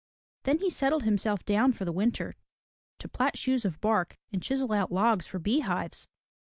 [0.45, 2.35] Then he settled himself down for the winter
[2.97, 6.07] to plat shoes of bark and chisel out logs for bee hives.